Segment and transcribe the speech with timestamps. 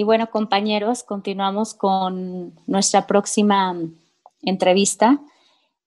[0.00, 3.76] Y bueno, compañeros, continuamos con nuestra próxima
[4.40, 5.20] entrevista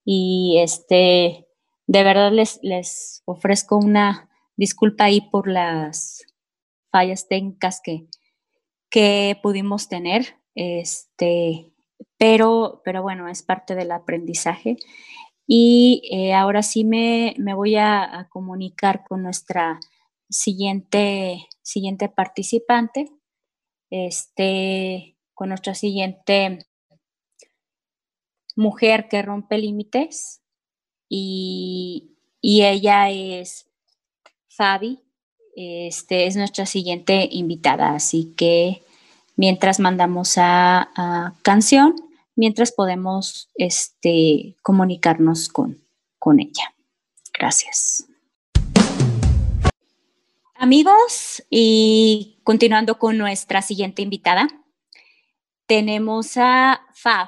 [0.06, 1.48] y este,
[1.88, 6.28] de verdad les, les ofrezco una disculpa ahí por las
[6.92, 8.06] fallas técnicas que,
[8.92, 11.72] que pudimos tener, este,
[12.20, 14.78] pero, pero bueno, es parte del aprendizaje.
[15.48, 19.80] Y eh, ahora sí me, voy a, comunicar con nuestra
[20.30, 23.10] siguiente, siguiente participante,
[23.94, 26.66] este, con nuestra siguiente
[28.56, 30.42] mujer que rompe límites
[31.08, 32.10] y,
[32.42, 33.68] ella es
[34.50, 35.00] Fabi,
[35.56, 38.82] este, es nuestra siguiente invitada, así que
[39.36, 41.96] mientras mandamos a, canción,
[42.36, 45.78] mientras podemos este, comunicarnos con,
[46.18, 46.74] con ella.
[47.32, 48.08] Gracias.
[50.64, 54.48] Amigos, y continuando con nuestra siguiente invitada,
[55.66, 57.28] tenemos a Fab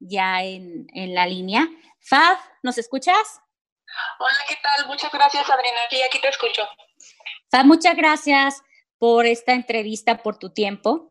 [0.00, 1.66] ya en, la línea.
[2.00, 3.40] Fab, ¿nos escuchas?
[4.18, 4.86] Hola, ¿qué tal?
[4.86, 5.78] Muchas gracias, Adriana.
[5.88, 6.60] Sí, aquí te escucho.
[7.50, 8.62] Fab, muchas gracias
[8.98, 11.10] por esta entrevista, por tu tiempo.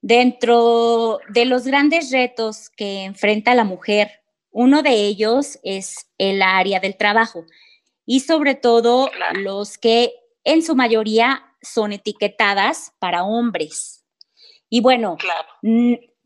[0.00, 6.78] Dentro de los grandes retos que enfrenta la mujer, uno de ellos es el área
[6.78, 7.46] del trabajo
[8.06, 14.04] y sobre todo los que en su mayoría son etiquetadas para hombres.
[14.68, 15.16] Y bueno,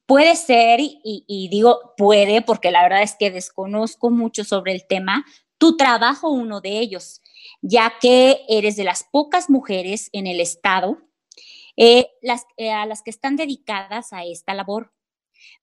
[0.06, 5.24] puede ser, y, digo puede porque la verdad es que desconozco mucho sobre el tema,
[5.58, 7.22] tu trabajo uno de ellos,
[7.62, 10.98] ya que eres de las pocas mujeres en el Estado
[11.76, 14.92] eh, las, eh, a las que están dedicadas a esta labor.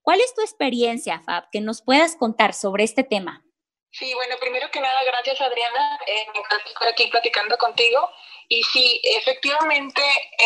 [0.02, 3.46] ¿Cuál es tu experiencia, Fab, que nos puedas contar sobre este tema?
[3.92, 6.26] Sí, bueno, primero que nada, gracias Adriana, eh,
[6.88, 8.10] aquí platicando contigo.
[8.48, 10.02] Y sí, efectivamente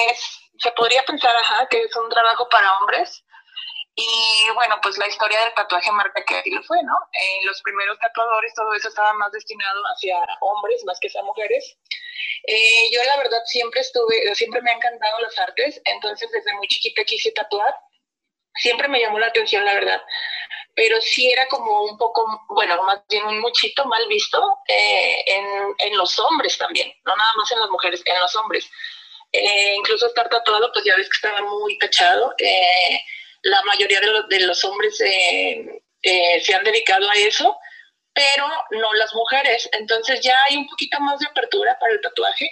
[0.09, 3.23] es, se podría pensar, ajá, que es un trabajo para hombres,
[3.97, 6.97] y bueno, pues la historia del tatuaje marca que así lo fue, ¿no?
[7.13, 11.77] En los primeros tatuadores todo eso estaba más destinado hacia hombres más que hacia mujeres.
[12.45, 16.67] Eh, yo la verdad siempre estuve, siempre me han encantado las artes, entonces desde muy
[16.67, 17.73] chiquita quise tatuar.
[18.55, 20.01] Siempre me llamó la atención, la verdad.
[20.75, 25.45] Pero sí era como un poco, bueno, más bien un muchito mal visto eh, en,
[25.79, 28.69] en, los hombres también, no nada más en las mujeres, en los hombres.
[29.31, 32.33] Eh, incluso estar tatuado, pues ya ves que estaba muy tachado.
[32.37, 32.99] Eh,
[33.45, 37.57] la mayoría de, los hombres eh, eh, se han dedicado a eso,
[38.13, 39.69] pero no las mujeres.
[39.73, 42.49] Entonces ya hay un poquito más de apertura para el tatuaje.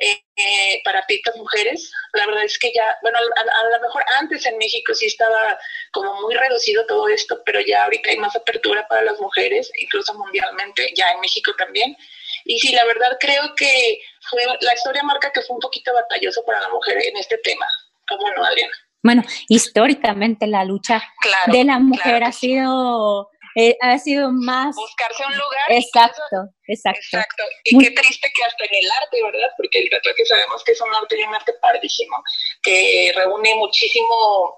[0.00, 4.56] Eh, para picas mujeres, la verdad es que ya, bueno, a, lo mejor antes en
[4.56, 5.58] México sí estaba
[5.92, 10.14] como muy reducido todo esto, pero ya ahorita hay más apertura para las mujeres, incluso
[10.14, 11.96] mundialmente, ya en México también.
[12.44, 14.00] Y sí, la verdad creo que
[14.30, 17.66] fue, la historia marca que fue un poquito batalloso para la mujer en este tema.
[18.08, 18.72] ¿Cómo no, Adriana?
[19.02, 21.02] Bueno, históricamente la lucha
[21.46, 26.22] de la mujer ha sido eh, ha sido más buscarse un lugar exacto
[26.68, 27.00] exacto.
[27.00, 27.42] Exacto.
[27.64, 30.80] Y qué triste que hasta en el arte verdad porque el tatuaje sabemos que es
[30.80, 32.22] un arte y un arte padrísimo
[32.62, 34.54] que reúne muchísimo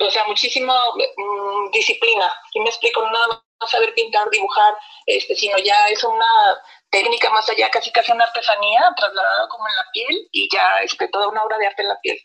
[0.00, 2.32] o sea muchísima mm, disciplina.
[2.54, 3.28] Y me explico no nada
[3.60, 4.74] más saber pintar dibujar
[5.06, 6.58] este sino ya es una
[6.90, 10.92] técnica más allá casi casi una artesanía trasladada como en la piel y ya es
[10.92, 12.20] este, toda una obra de arte en la piel.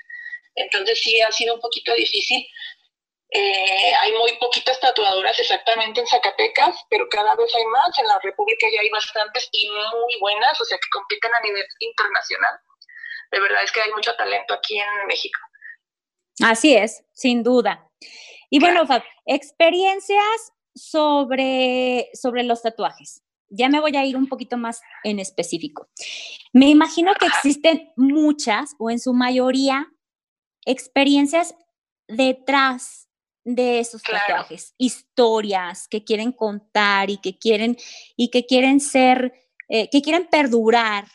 [0.55, 2.45] Entonces sí ha sido un poquito difícil.
[3.35, 7.97] Eh, hay muy poquitas tatuadoras exactamente en Zacatecas, pero cada vez hay más.
[7.97, 11.65] En la República ya hay bastantes y muy buenas, o sea, que compiten a nivel
[11.79, 12.59] internacional.
[13.31, 15.39] De verdad es que hay mucho talento aquí en México.
[16.43, 17.89] Así es, sin duda.
[18.51, 23.23] Y bueno, Fab, experiencias sobre, sobre los tatuajes.
[23.49, 25.89] Ya me voy a ir un poquito más en específico.
[26.53, 29.87] Me imagino que existen muchas o en su mayoría
[30.65, 31.55] experiencias
[32.07, 33.02] detrás
[33.43, 37.77] de esos tatuajes, historias que quieren contar y que quieren,
[38.15, 39.33] y que quieren ser,
[39.69, 41.07] eh, que quieren perdurar,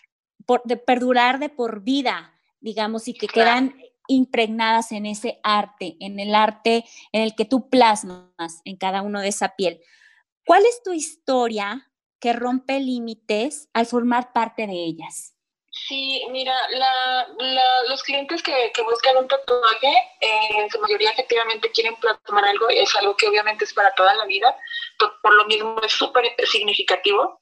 [0.46, 3.74] por, de, perdurar de por vida, digamos, y que quedan
[4.08, 9.20] impregnadas en ese arte, en el arte en el que tú plasmas en cada uno
[9.20, 9.80] de esa piel.
[10.44, 15.34] ¿Cuál es tu historia que rompe límites al formar parte de ellas?
[15.86, 17.28] Sí, mira, la,
[17.88, 19.88] los clientes que, buscan un tatuaje,
[20.20, 24.14] eh, en su mayoría efectivamente quieren plasmar algo, es algo que obviamente es para toda
[24.14, 24.56] la vida,
[24.98, 27.40] por, lo mismo es súper significativo.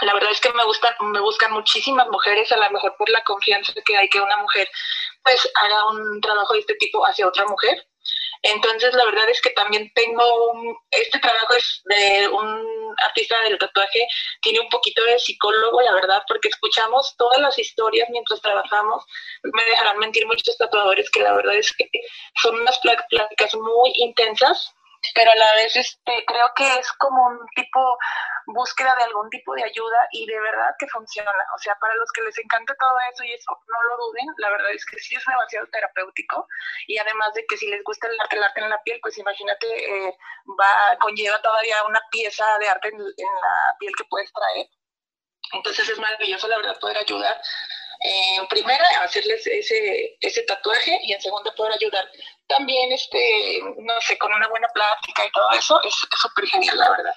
[0.00, 3.22] La verdad es que me gustan, me buscan muchísimas mujeres, a lo mejor por la
[3.22, 4.68] confianza que hay que una mujer
[5.22, 7.86] pues haga un trabajo de este tipo hacia otra mujer.
[8.42, 13.58] Entonces, la verdad es que también tengo un, este trabajo es de un artista del
[13.58, 14.06] tatuaje,
[14.42, 19.04] tiene un poquito de psicólogo, la verdad, porque escuchamos todas las historias mientras trabajamos.
[19.42, 21.88] Me dejarán mentir muchos tatuadores que la verdad es que
[22.42, 24.74] son unas pláticas muy intensas
[25.14, 27.98] pero a la vez este, creo que es como un tipo
[28.46, 31.30] búsqueda de algún tipo de ayuda y de verdad que funciona.
[31.54, 34.50] O sea, para los que les encanta todo eso y eso, no lo duden, la
[34.50, 36.46] verdad es que sí es demasiado terapéutico
[36.86, 39.16] y además de que si les gusta el arte, el arte en la piel, pues
[39.18, 40.16] imagínate, eh,
[40.58, 44.66] va, conlleva todavía una pieza de arte en, la piel que puedes traer.
[45.52, 47.40] Entonces es maravilloso, la verdad, poder ayudar
[48.00, 52.04] en primera, hacerles ese, ese tatuaje y en segunda, poder ayudar
[52.48, 56.90] también, este, no sé, con una buena plática y todo eso, es súper genial, la
[56.90, 57.14] verdad.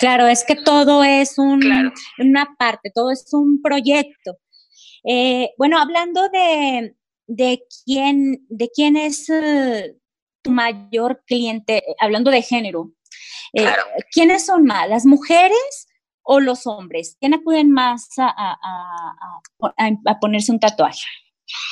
[0.00, 4.38] Claro, es que todo es un, una parte, todo es un proyecto.
[5.04, 6.94] Eh, bueno, hablando de,
[7.26, 9.94] de, quién, de quién es eh,
[10.42, 12.92] tu mayor cliente, hablando de género,
[13.52, 13.66] eh,
[14.10, 15.88] ¿quiénes son más, las mujeres
[16.32, 17.16] o los hombres?
[17.18, 18.54] ¿Quién acuden más a, a,
[20.06, 21.08] a, ponerse un tatuaje?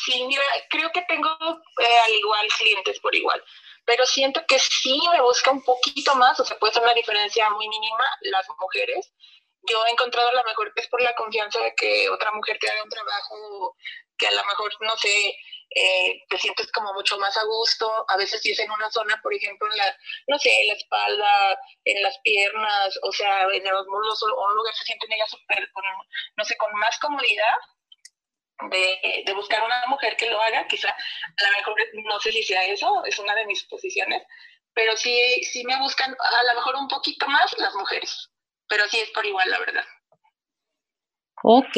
[0.04, 3.40] Sí, mira, creo que tengo al igual clientes por igual
[3.88, 7.48] pero siento que sí me busca un poquito más, o sea, puede ser una diferencia
[7.48, 9.14] muy mínima las mujeres.
[9.62, 12.68] Yo he encontrado la mejor que es por la confianza de que otra mujer te
[12.68, 13.74] haga un trabajo
[14.18, 15.34] que a lo mejor, no sé,
[15.70, 18.04] eh, te sientes como mucho más a gusto.
[18.08, 19.96] A veces si es en una zona, por ejemplo, en la,
[20.28, 24.54] no sé, en la espalda, en las piernas, o sea, en los muslos o un
[24.54, 25.70] lugar se sienten ellas súper,
[26.36, 27.54] no sé, con más comodidad
[28.70, 31.74] de, de, buscar una mujer que lo haga, quizá a lo mejor
[32.04, 34.22] no sé si sea eso, es una de mis posiciones,
[34.74, 38.30] pero sí, sí me buscan a lo mejor un poquito más las mujeres,
[38.68, 39.84] pero sí es por igual, la verdad.
[41.44, 41.76] Ok,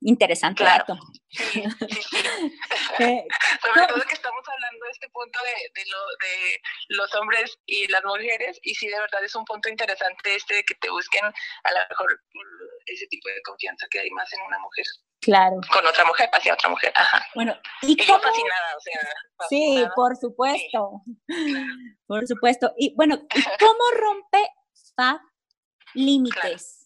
[0.00, 0.84] interesante claro.
[2.98, 3.24] Eh,
[3.62, 7.86] Sobre todo que estamos hablando de este punto de, de, lo, de los hombres y
[7.88, 11.24] las mujeres, y sí, de verdad es un punto interesante este de que te busquen
[11.24, 12.20] a lo mejor
[12.86, 14.84] ese tipo de confianza que hay más en una mujer.
[15.20, 15.60] Claro.
[15.72, 16.92] Con otra mujer, hacia otra mujer.
[16.94, 17.26] Ajá.
[17.34, 19.00] Bueno, y, yo fascinada, o sea.
[19.48, 21.02] Sí, por supuesto.
[22.06, 22.72] Por supuesto.
[22.76, 23.18] Y bueno,
[23.58, 24.48] ¿cómo rompe
[24.96, 25.20] Fab
[25.94, 26.79] límites?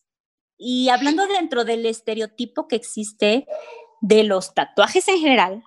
[0.66, 3.46] Y hablando dentro del estereotipo que existe
[4.00, 5.62] de los tatuajes en general,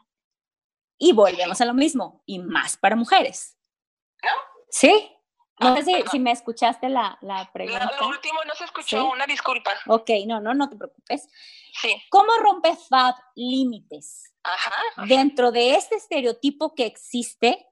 [0.97, 3.59] y volvemos a lo mismo, y más para mujeres.
[4.23, 4.29] ¿No?
[4.71, 5.11] ¿Sí?
[5.59, 7.91] No sé si, si, me escuchaste la, la pregunta.
[8.01, 9.69] lo último no se escuchó, una disculpa.
[9.85, 11.29] Ok, no, no, no te preocupes.
[11.79, 12.01] Sí.
[12.09, 14.33] ¿Cómo rompe Fab límites?
[14.41, 15.05] Ajá.
[15.05, 17.67] Dentro de este estereotipo que existe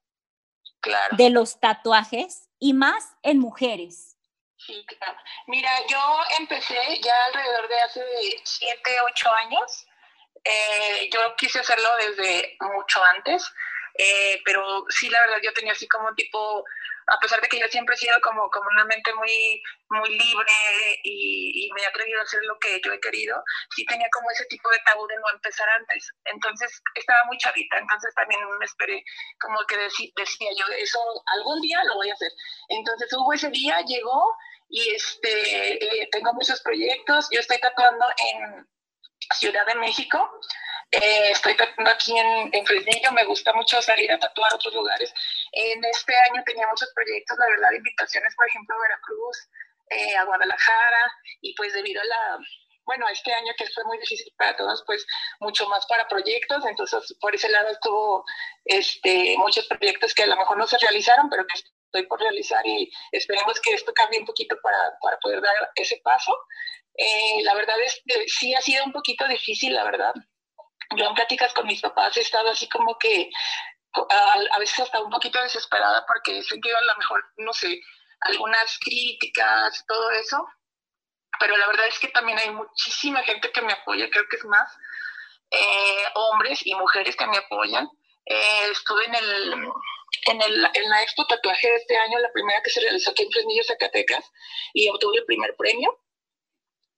[0.79, 1.17] claro.
[1.17, 4.14] de los tatuajes y más en mujeres.
[4.57, 5.17] Sí, claro.
[5.47, 8.01] Mira, yo empecé ya alrededor de hace
[8.43, 9.87] siete, ocho años.
[10.43, 13.51] Eh, yo quise hacerlo desde mucho antes,
[13.97, 16.63] eh, pero sí, la verdad, yo tenía así como tipo
[17.07, 20.53] a pesar de que yo siempre he sido como, como una mente muy, muy libre
[21.03, 23.43] y, me he atrevido a hacer lo que yo he querido,
[23.75, 26.09] sí tenía como ese tipo de tabú de no empezar antes.
[26.25, 29.03] Entonces estaba muy chavita, entonces también me esperé
[29.39, 30.99] como que decía yo, eso
[31.37, 32.31] algún día lo voy a hacer.
[32.69, 34.33] Entonces hubo ese día, llegó
[34.69, 38.67] y este, eh, tengo muchos proyectos, yo estoy tatuando en
[39.33, 40.39] Ciudad de México,
[40.91, 44.73] eh, estoy tatuando aquí en, en, Fresnillo, me gusta mucho salir a tatuar a otros
[44.73, 45.13] lugares.
[45.51, 49.49] En este año tenía muchos proyectos, la verdad, invitaciones, por ejemplo, a Veracruz,
[49.89, 51.11] eh, a Guadalajara,
[51.41, 52.39] y pues debido a la,
[52.85, 55.05] bueno, este año que fue muy difícil para todos, pues
[55.39, 58.23] mucho más para proyectos, entonces por ese lado estuvo
[58.63, 62.65] este, muchos proyectos que a lo mejor no se realizaron, pero que estoy por realizar
[62.65, 66.37] y esperemos que esto cambie un poquito para, para poder dar ese paso.
[66.97, 70.13] Eh, la verdad es que sí ha sido un poquito difícil, la verdad,
[70.95, 73.29] yo en pláticas con mis papás he estado así como que
[73.93, 77.79] a, veces hasta un poquito desesperada porque he sentido a lo mejor, no sé,
[78.21, 80.45] algunas críticas, todo eso,
[81.39, 84.45] pero la verdad es que también hay muchísima gente que me apoya, creo que es
[84.45, 84.69] más,
[85.51, 87.89] eh, hombres y mujeres que me apoyan.
[88.25, 89.53] Eh, estuve en el,
[90.27, 93.23] en, el, en la expo tatuaje de este año, la primera que se realizó aquí
[93.23, 94.31] en Fresnillo, Zacatecas,
[94.73, 95.99] y obtuve el primer premio.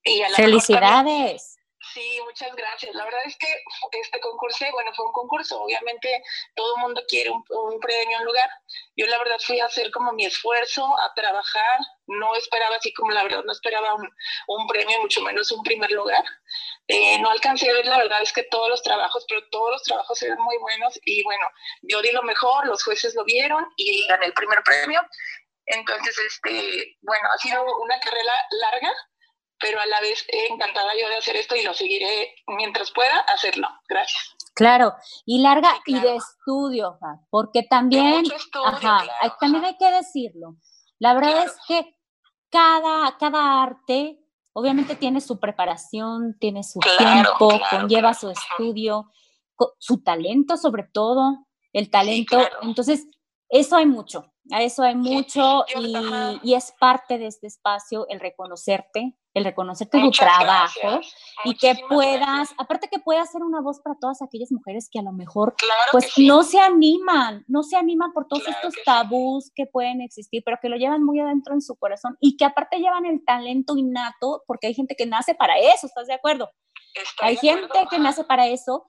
[0.08, 1.58] Y ¡Felicidades!
[1.94, 2.94] Sí, muchas gracias.
[2.96, 3.48] La verdad es que
[4.00, 5.62] este concurso, bueno, fue un concurso.
[5.62, 6.22] Obviamente
[6.56, 7.44] todo el mundo quiere un,
[7.80, 8.50] premio, un lugar.
[8.96, 11.80] Yo la verdad fui a hacer como mi esfuerzo, a trabajar.
[12.08, 16.24] No esperaba así como la verdad, no esperaba un, premio, mucho menos un primer lugar.
[16.88, 19.84] Eh, no alcancé a ver, la verdad es que todos los trabajos, pero todos los
[19.84, 21.00] trabajos eran muy buenos.
[21.06, 21.48] Y bueno,
[21.82, 25.02] yo di lo mejor, los jueces lo vieron y gané el primer premio.
[25.68, 28.94] Entonces, este, bueno, ha sido una carrera larga,
[29.60, 33.68] pero a la vez encantada yo de hacer esto y lo seguiré mientras pueda hacerlo.
[33.88, 34.36] Gracias.
[34.54, 34.96] Claro,
[35.26, 36.98] y larga y de estudio,
[37.30, 38.24] porque también,
[38.66, 39.06] ajá,
[39.40, 40.56] también hay que decirlo.
[41.00, 41.96] La verdad es que
[42.50, 44.20] cada, cada arte
[44.54, 49.12] obviamente tiene su preparación, tiene su tiempo, conlleva su estudio,
[49.78, 52.40] su talento sobre todo, el talento.
[52.64, 53.06] Entonces,
[53.50, 55.64] eso hay mucho, a eso hay mucho
[56.44, 61.00] y, es parte de este espacio el reconocerte, el reconocerte tu trabajo
[61.44, 65.03] y que puedas, aparte que puedas ser una voz para todas aquellas mujeres que a
[65.03, 65.56] lo mejor
[65.91, 70.58] pues no se animan, no se animan por todos estos tabús que pueden existir, pero
[70.62, 74.44] que lo llevan muy adentro en su corazón y que aparte llevan el talento innato,
[74.48, 76.50] porque hay gente que nace para eso, ¿estás de acuerdo?
[77.22, 78.86] hay gente que nace para eso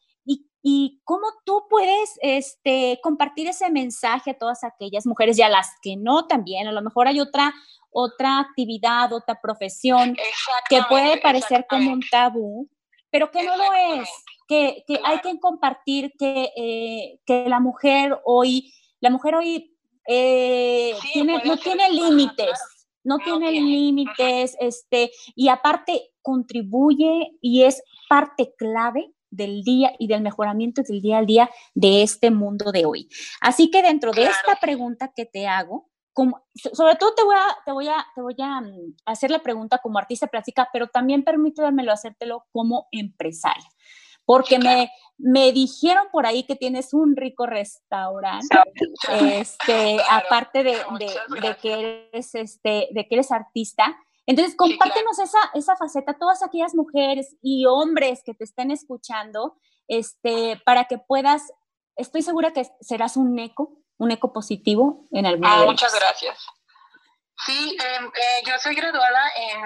[0.63, 5.69] y cómo tú puedes este, compartir ese mensaje a todas aquellas mujeres y a las
[5.83, 6.67] que no también.
[6.67, 7.55] A lo mejor hay otra,
[7.91, 10.17] otra actividad, otra profesión
[10.69, 12.69] que puede parecer como un tabú,
[13.11, 14.09] pero que no lo es.
[14.47, 19.77] Que, que hay que compartir que, eh, que la mujer hoy, la mujer hoy
[20.07, 22.59] eh, tiene, no tiene límites.
[23.05, 30.21] No, tiene límites, este, y aparte contribuye y es parte clave del día y del
[30.21, 33.09] mejoramiento del día al día de este mundo de hoy.
[33.41, 35.88] Así que dentro de esta pregunta que te hago,
[36.19, 39.39] como, sobre todo te voy, a, te, voy a, te voy a mm, hacer la
[39.39, 43.69] pregunta como artista plástica, pero también permítemelo hacértelo como empresaria,
[44.25, 48.49] porque me, me dijeron por ahí que tienes un rico restaurante,
[49.31, 53.97] este, aparte de, de, de, que eres, este, de que eres artista,
[54.27, 59.55] entonces, compártenos esa, esa faceta, todas aquellas mujeres y hombres que te estén escuchando,
[59.87, 61.45] este, para que puedas,
[61.99, 66.47] estoy segura que serás un eco, un eco positivo en algún ah, Muchas gracias.
[67.45, 69.63] Sí, em, eh, yo soy graduada en,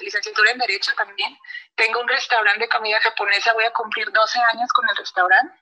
[0.00, 1.36] licenciatura en Derecho también.
[1.76, 5.56] Tengo un restaurante de comida japonesa, voy a cumplir 12 años con el restaurante.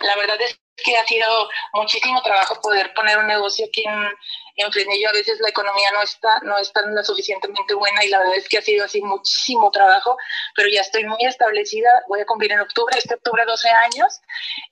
[0.00, 1.26] La verdad es que ha sido
[1.74, 4.10] muchísimo trabajo poder poner un negocio aquí en,
[4.56, 5.08] en Fresnillo.
[5.08, 8.48] A veces la economía no está, no está lo suficientemente buena y la verdad es
[8.48, 10.16] que ha sido así muchísimo trabajo,
[10.54, 11.88] pero ya estoy muy establecida.
[12.08, 14.20] Voy a cumplir en octubre, este octubre 12 años.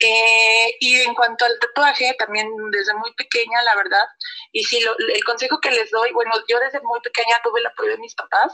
[0.01, 4.07] Eh, y en cuanto al tatuaje, también desde muy pequeña, la verdad.
[4.53, 4.79] Y sí,
[5.15, 8.15] el consejo que les doy, bueno, yo desde muy pequeña tuve el apoyo de mis
[8.15, 8.53] papás.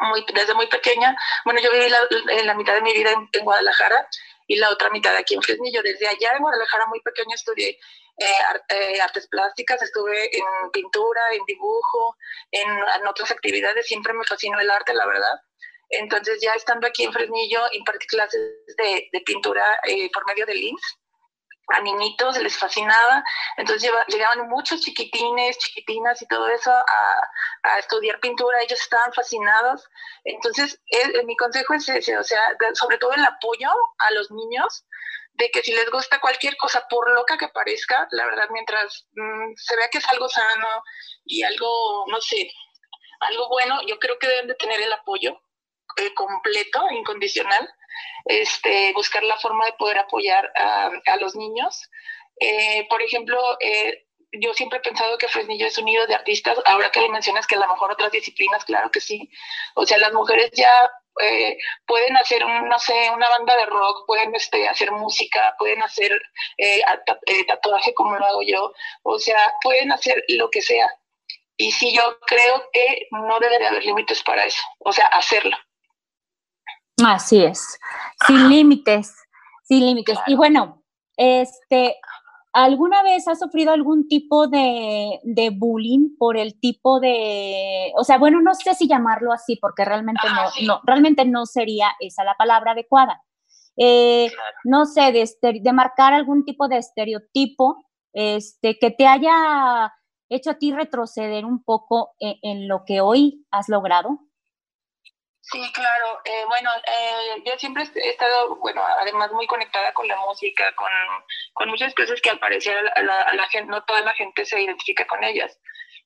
[0.00, 1.98] Muy, desde muy pequeña, bueno, yo viví la,
[2.44, 4.08] la mitad de mi vida en Guadalajara
[4.48, 5.82] y la otra mitad aquí en Fresnillo.
[5.82, 8.26] Desde allá en Guadalajara, muy pequeño, estudié eh,
[8.70, 12.16] eh, artes plásticas, estuve en pintura, en dibujo,
[12.50, 13.86] en, otras actividades.
[13.86, 15.36] Siempre me fascinó el arte, la verdad.
[15.90, 18.40] Entonces, ya estando aquí en Fresnillo, impartí clases
[18.76, 20.98] de, pintura eh, por medio de LINS
[21.68, 23.22] a niñitos les fascinaba,
[23.56, 29.86] entonces llegaban muchos chiquitines, chiquitinas y todo eso a, estudiar pintura, ellos estaban fascinados,
[30.24, 30.80] entonces
[31.24, 32.40] mi consejo es ese, o sea,
[32.74, 34.86] sobre todo el apoyo a los niños,
[35.34, 39.52] de que si les gusta cualquier cosa, por loca que parezca, la verdad, mientras mm,
[39.56, 40.68] se vea que es algo sano
[41.24, 42.50] y algo, no sé,
[43.20, 45.38] algo bueno, yo creo que deben de tener el apoyo
[45.96, 47.68] eh, completo, incondicional,
[48.24, 51.90] este, buscar la forma de poder apoyar a, los niños.
[52.40, 56.90] Eh, por ejemplo, eh, yo siempre he pensado que Fresnillo es unido de artistas, ahora
[56.90, 59.30] que le mencionas que a lo mejor otras disciplinas, claro que sí.
[59.74, 60.90] O sea, las mujeres ya
[61.22, 66.20] eh, pueden hacer, no sé, una banda de rock, pueden este, hacer música, pueden hacer
[67.46, 70.88] tatuaje como lo hago yo, o sea, pueden hacer lo que sea.
[71.60, 75.56] Y sí, yo creo que no debe de haber límites para eso, o sea, hacerlo.
[77.06, 77.78] Así es,
[78.26, 79.14] sin límites,
[79.64, 80.18] sin límites.
[80.26, 80.82] Y bueno,
[81.16, 81.96] este,
[82.52, 85.20] ¿alguna vez has sufrido algún tipo de,
[85.56, 90.22] bullying por el tipo de, o sea, bueno, no sé si llamarlo así, porque realmente
[90.24, 93.22] ah, no, no, realmente no sería esa la palabra adecuada.
[93.76, 94.32] Eh,
[94.64, 97.76] no sé, de, de marcar algún tipo de estereotipo,
[98.12, 99.92] este, que te haya
[100.28, 104.18] hecho a ti retroceder un poco e, en lo que hoy has logrado.
[105.50, 106.20] Sí, claro.
[106.24, 110.90] Eh, bueno, eh, yo siempre he estado, bueno, además muy conectada con la música, con,
[111.54, 115.06] con muchas cosas que al parecer a la, gente, no toda la gente se identifica
[115.06, 115.58] con ellas.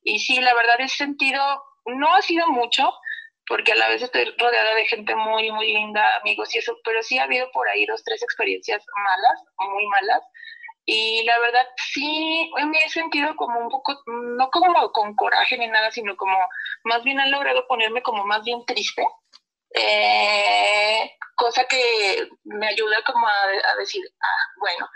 [0.04, 1.40] Y sí, la verdad he sentido,
[1.86, 2.92] no ha sido mucho,
[3.48, 7.02] porque a la vez estoy rodeada de gente muy, muy linda, amigos y eso, pero
[7.02, 10.22] sí ha habido por ahí dos, tres experiencias malas, muy malas.
[10.84, 15.66] Y la verdad sí me he sentido como un poco, no como con coraje ni
[15.66, 16.38] nada, sino como
[16.84, 19.04] más bien han logrado ponerme como más bien triste
[19.74, 24.88] eh, cosa que me ayuda como a, decir, ah, bueno,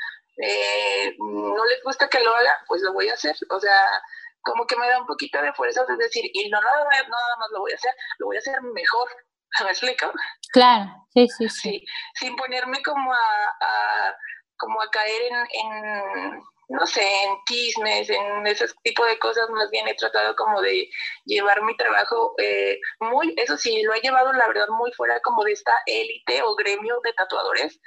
[0.42, 3.34] eh, no les gusta que lo haga, pues lo voy a hacer.
[3.50, 4.02] O sea,
[4.42, 7.50] como que me da un poquito de fuerza de decir, y no nada, nada más
[7.52, 9.08] lo voy a hacer, lo voy a hacer mejor.
[9.64, 10.12] ¿Me explico?
[10.52, 11.84] Claro, sí, sí, sí.
[12.14, 14.14] sin ponerme como a,
[14.56, 19.86] como a caer en, no sé, en chismes, en ese tipo de cosas, más bien
[19.86, 20.88] he tratado como de
[21.24, 25.44] llevar mi trabajo eh, muy, eso sí, lo he llevado la verdad muy fuera como
[25.44, 27.80] de esta élite o gremio de tatuadores,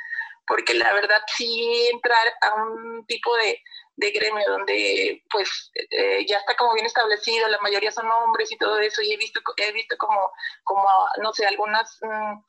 [0.48, 3.62] porque la verdad sí entrar a un tipo de,
[3.98, 8.58] de gremio donde pues eh, ya está como bien establecido, la mayoría son hombres y
[8.58, 10.32] todo eso, y he visto, he visto como,
[10.64, 10.88] como
[11.22, 12.40] no sé, algunas, mm,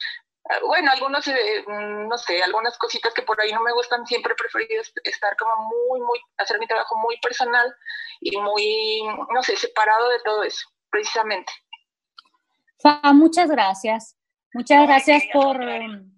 [0.67, 4.33] bueno, algunos, eh, mm, no sé, algunas cositas que por ahí no me gustan, siempre
[4.33, 7.75] he preferido estar como muy, muy, hacer mi trabajo muy personal
[8.21, 9.03] y muy,
[9.33, 11.53] no sé, separado de todo eso, precisamente.
[12.79, 14.17] Fa, muchas gracias.
[14.53, 15.61] Muchas gracias por,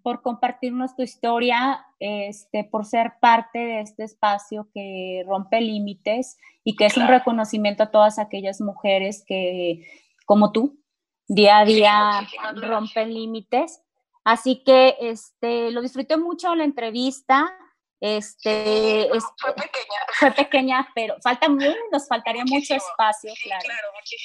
[0.02, 6.74] por, compartirnos tu historia, este, por ser parte de este espacio que rompe límites y
[6.74, 9.86] que es un reconocimiento a todas aquellas mujeres que,
[10.24, 10.80] como tú,
[11.28, 13.82] día a día rompen límites.
[14.24, 17.56] Así que este, lo disfruté mucho la entrevista.
[18.00, 20.00] Este, fue pequeña.
[20.18, 23.68] Fue pequeña, pero falta nos faltaría mucho espacio, claro.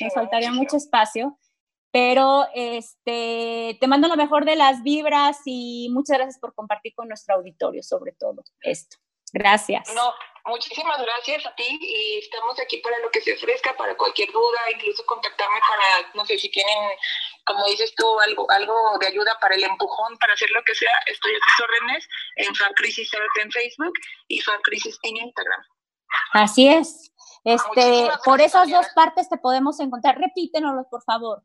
[0.02, 1.38] nos faltaría mucho espacio.
[1.92, 7.08] Pero este, te mando lo mejor de las vibras y muchas gracias por compartir con
[7.08, 8.98] nuestro auditorio sobre todo esto.
[9.34, 9.94] Gracias.
[9.94, 10.14] No,
[10.46, 14.60] muchísimas gracias a ti y estamos aquí para lo que se ofrezca, para cualquier duda,
[14.74, 16.76] incluso contactarme para, no sé, si tienen,
[17.48, 20.92] como dices tú, algo, algo de ayuda para el empujón, para hacer lo que sea,
[21.08, 23.10] estoy a tus órdenes en Crisis
[23.42, 23.94] en Facebook
[24.28, 25.62] y Crisis en Instagram.
[26.34, 27.12] Así es.
[27.44, 30.18] Este, por esas dos partes te podemos encontrar.
[30.18, 31.44] Repítenoslo, por favor.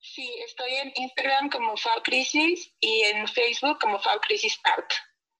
[0.00, 4.90] Sí, estoy en Instagram como Crisis y en Facebook como Crisis Art.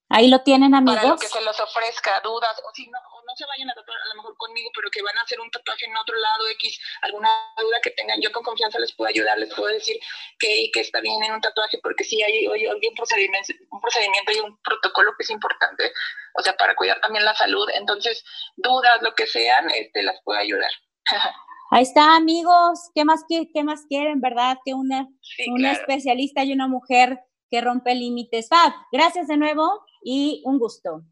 [0.09, 1.03] Ahí lo tienen, amigos.
[1.03, 4.09] Para que se los ofrezca, dudas, o si no, no se vayan a tatuar a
[4.09, 7.29] lo mejor conmigo, pero que van a hacer un tatuaje en otro lado, X, alguna
[7.59, 9.99] duda que tengan, yo con confianza les puedo ayudar, les puedo decir
[10.39, 14.33] que, que está bien en un tatuaje, porque sí hay, hay, un, procedimiento, un procedimiento
[14.33, 15.93] y un protocolo que es importante,
[16.35, 17.69] o sea, para cuidar también la salud.
[17.75, 18.25] Entonces,
[18.57, 20.71] dudas, lo que sean, este, las puedo ayudar.
[21.73, 22.91] Ahí está, amigos.
[22.95, 24.57] ¿Qué más, qué, qué más quieren, verdad?
[24.65, 25.09] Que una,
[25.49, 27.19] una especialista y una mujer
[27.51, 28.49] que rompe límites.
[28.49, 31.03] Fab, gracias de nuevo y un gusto.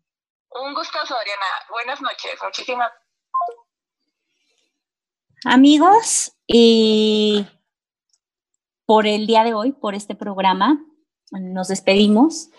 [0.50, 1.46] Un gusto, Adriana.
[1.70, 2.32] Buenas noches.
[2.42, 2.92] Muchísimas.
[5.44, 7.46] Amigos, y
[8.86, 10.82] por el día de hoy, por este programa,
[11.32, 12.50] nos despedimos.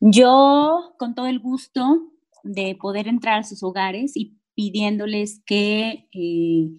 [0.00, 2.10] Yo, con todo el gusto
[2.42, 6.70] de poder entrar a sus hogares y pidiéndoles que eh,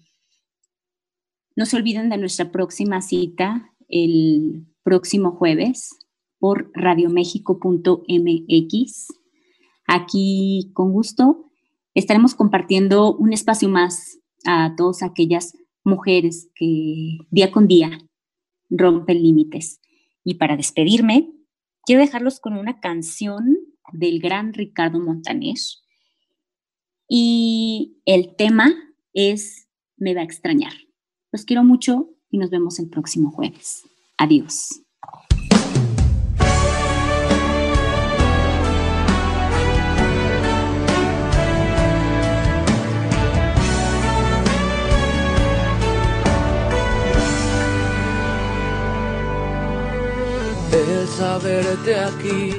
[1.56, 6.01] no se olviden de nuestra próxima cita el próximo jueves
[6.42, 9.06] por radioméxico.mx.
[9.86, 11.44] Aquí, con gusto,
[11.94, 17.96] estaremos compartiendo un espacio más a todas aquellas mujeres que día con día
[18.70, 19.80] rompen límites.
[20.24, 21.30] Y para despedirme,
[21.86, 23.58] quiero dejarlos con una canción
[23.92, 25.54] del gran Ricardo Montaner.
[27.08, 28.74] Y el tema
[29.12, 30.72] es Me va a extrañar.
[31.30, 33.84] Los quiero mucho y nos vemos el próximo jueves.
[34.18, 34.82] Adiós.
[51.16, 52.54] Saberte aquí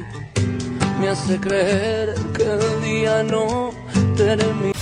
[1.00, 3.72] me hace creer que el día no
[4.16, 4.74] termina.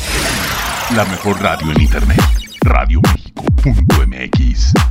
[0.95, 2.19] La mejor radio en internet,
[2.63, 4.90] Radio México.mx.